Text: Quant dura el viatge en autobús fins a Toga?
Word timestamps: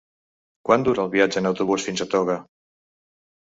Quant 0.69 0.85
dura 0.87 1.03
el 1.03 1.11
viatge 1.17 1.39
en 1.43 1.51
autobús 1.51 1.87
fins 1.91 2.05
a 2.05 2.11
Toga? 2.17 2.41